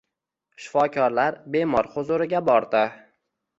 Shifokorlar 0.63 1.37
bemor 1.57 1.91
huzuriga 1.99 2.43
bordi 2.51 2.85